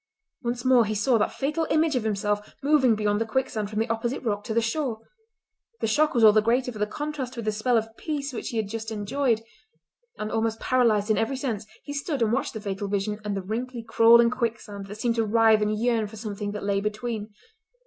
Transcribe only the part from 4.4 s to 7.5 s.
to the shore. The shock was all the greater for the contrast with